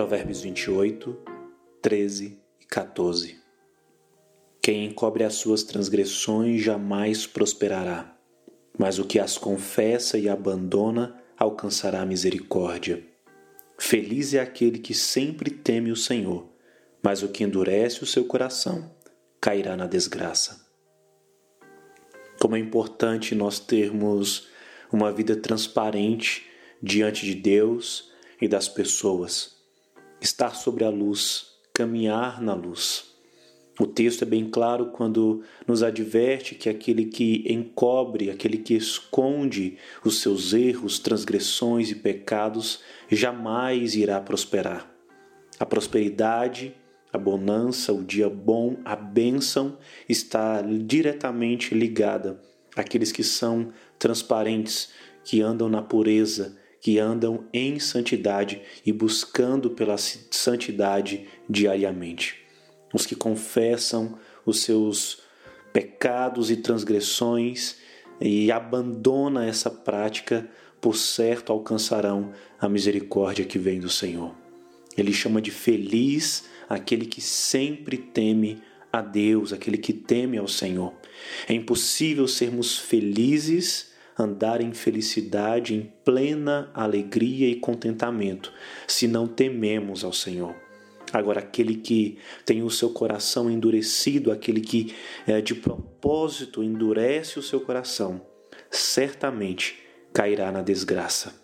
Provérbios 0.00 0.40
28, 0.40 1.14
13 1.82 2.38
e 2.58 2.64
14 2.64 3.36
Quem 4.62 4.86
encobre 4.86 5.24
as 5.24 5.34
suas 5.34 5.62
transgressões 5.62 6.62
jamais 6.62 7.26
prosperará, 7.26 8.16
mas 8.78 8.98
o 8.98 9.04
que 9.04 9.18
as 9.18 9.36
confessa 9.36 10.16
e 10.16 10.26
abandona 10.26 11.22
alcançará 11.38 12.06
misericórdia. 12.06 13.04
Feliz 13.78 14.32
é 14.32 14.40
aquele 14.40 14.78
que 14.78 14.94
sempre 14.94 15.50
teme 15.50 15.92
o 15.92 15.96
Senhor, 15.96 16.48
mas 17.02 17.22
o 17.22 17.28
que 17.28 17.44
endurece 17.44 18.02
o 18.02 18.06
seu 18.06 18.24
coração 18.24 18.90
cairá 19.38 19.76
na 19.76 19.86
desgraça. 19.86 20.66
Como 22.40 22.56
é 22.56 22.58
importante 22.58 23.34
nós 23.34 23.58
termos 23.58 24.48
uma 24.90 25.12
vida 25.12 25.36
transparente 25.36 26.46
diante 26.82 27.26
de 27.26 27.34
Deus 27.34 28.10
e 28.40 28.48
das 28.48 28.66
pessoas, 28.66 29.59
estar 30.20 30.54
sobre 30.54 30.84
a 30.84 30.90
luz, 30.90 31.52
caminhar 31.72 32.40
na 32.40 32.54
luz. 32.54 33.10
O 33.80 33.86
texto 33.86 34.22
é 34.22 34.26
bem 34.26 34.50
claro 34.50 34.90
quando 34.90 35.42
nos 35.66 35.82
adverte 35.82 36.54
que 36.54 36.68
aquele 36.68 37.06
que 37.06 37.50
encobre, 37.50 38.30
aquele 38.30 38.58
que 38.58 38.74
esconde 38.74 39.78
os 40.04 40.20
seus 40.20 40.52
erros, 40.52 40.98
transgressões 40.98 41.90
e 41.90 41.94
pecados, 41.94 42.80
jamais 43.10 43.94
irá 43.94 44.20
prosperar. 44.20 44.92
A 45.58 45.64
prosperidade, 45.64 46.74
a 47.10 47.16
bonança, 47.16 47.90
o 47.90 48.04
dia 48.04 48.28
bom, 48.28 48.76
a 48.84 48.94
bênção 48.94 49.78
está 50.06 50.60
diretamente 50.60 51.74
ligada 51.74 52.38
àqueles 52.76 53.10
que 53.10 53.24
são 53.24 53.72
transparentes, 53.98 54.90
que 55.24 55.40
andam 55.40 55.70
na 55.70 55.80
pureza, 55.80 56.58
que 56.80 56.98
andam 56.98 57.44
em 57.52 57.78
santidade 57.78 58.62
e 58.84 58.92
buscando 58.92 59.70
pela 59.70 59.96
santidade 59.98 61.26
diariamente 61.48 62.40
os 62.92 63.06
que 63.06 63.14
confessam 63.14 64.18
os 64.44 64.62
seus 64.62 65.22
pecados 65.72 66.50
e 66.50 66.56
transgressões 66.56 67.76
e 68.20 68.50
abandona 68.50 69.46
essa 69.46 69.70
prática, 69.70 70.48
por 70.80 70.96
certo 70.96 71.52
alcançarão 71.52 72.32
a 72.58 72.68
misericórdia 72.68 73.44
que 73.44 73.58
vem 73.58 73.80
do 73.80 73.88
Senhor. 73.88 74.34
Ele 74.96 75.12
chama 75.12 75.40
de 75.40 75.50
feliz 75.50 76.44
aquele 76.68 77.06
que 77.06 77.20
sempre 77.20 77.96
teme 77.96 78.62
a 78.92 79.00
Deus, 79.00 79.52
aquele 79.52 79.78
que 79.78 79.92
teme 79.92 80.36
ao 80.36 80.48
Senhor. 80.48 80.92
É 81.48 81.54
impossível 81.54 82.26
sermos 82.26 82.76
felizes, 82.76 83.89
andar 84.20 84.60
em 84.60 84.72
felicidade, 84.72 85.74
em 85.74 85.92
plena 86.04 86.70
alegria 86.74 87.48
e 87.48 87.56
contentamento, 87.56 88.52
se 88.86 89.06
não 89.06 89.26
tememos 89.26 90.04
ao 90.04 90.12
Senhor. 90.12 90.54
Agora, 91.12 91.40
aquele 91.40 91.74
que 91.74 92.18
tem 92.44 92.62
o 92.62 92.70
seu 92.70 92.90
coração 92.90 93.50
endurecido, 93.50 94.30
aquele 94.30 94.60
que 94.60 94.94
é, 95.26 95.40
de 95.40 95.54
propósito 95.54 96.62
endurece 96.62 97.38
o 97.38 97.42
seu 97.42 97.60
coração, 97.60 98.22
certamente 98.70 99.78
cairá 100.12 100.52
na 100.52 100.62
desgraça. 100.62 101.34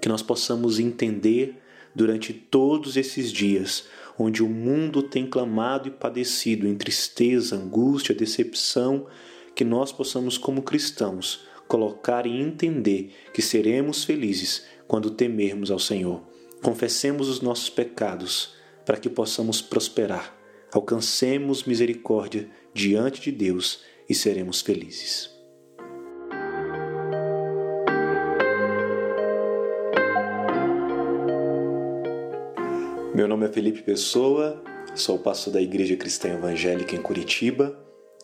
Que 0.00 0.08
nós 0.08 0.22
possamos 0.22 0.78
entender 0.78 1.56
durante 1.94 2.32
todos 2.32 2.96
esses 2.96 3.32
dias, 3.32 3.86
onde 4.18 4.42
o 4.42 4.48
mundo 4.48 5.02
tem 5.02 5.26
clamado 5.26 5.88
e 5.88 5.90
padecido 5.90 6.66
em 6.68 6.74
tristeza, 6.74 7.56
angústia, 7.56 8.14
decepção, 8.14 9.06
que 9.54 9.64
nós 9.64 9.92
possamos, 9.92 10.36
como 10.36 10.62
cristãos, 10.62 11.46
colocar 11.74 12.24
e 12.24 12.40
entender 12.40 13.10
que 13.32 13.42
seremos 13.42 14.04
felizes 14.04 14.64
quando 14.86 15.10
temermos 15.10 15.72
ao 15.72 15.78
Senhor. 15.80 16.22
Confessemos 16.62 17.28
os 17.28 17.40
nossos 17.40 17.68
pecados 17.68 18.54
para 18.86 18.96
que 18.96 19.10
possamos 19.10 19.60
prosperar, 19.60 20.38
alcancemos 20.72 21.64
misericórdia 21.64 22.48
diante 22.72 23.20
de 23.22 23.32
Deus 23.32 23.80
e 24.08 24.14
seremos 24.14 24.60
felizes. 24.60 25.28
Meu 33.12 33.26
nome 33.26 33.46
é 33.46 33.52
Felipe 33.52 33.82
Pessoa, 33.82 34.62
sou 34.94 35.18
pastor 35.18 35.54
da 35.54 35.60
Igreja 35.60 35.96
Cristã 35.96 36.34
Evangélica 36.34 36.94
em 36.94 37.02
Curitiba 37.02 37.76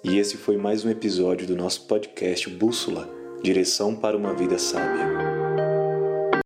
e 0.04 0.18
esse 0.18 0.36
foi 0.36 0.56
mais 0.56 0.84
um 0.84 0.88
episódio 0.88 1.48
do 1.48 1.56
nosso 1.56 1.88
podcast 1.88 2.48
Bússola 2.48 3.18
Direção 3.42 3.94
para 3.96 4.16
uma 4.16 4.34
Vida 4.34 4.58
Sábia. 4.58 5.49